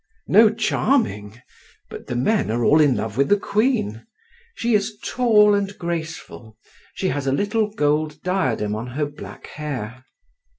[0.25, 1.39] "No, charming.
[1.87, 4.07] But the men are all in love with the queen.
[4.55, 6.57] She is tall and graceful;
[6.95, 10.05] she has a little gold diadem on her black hair."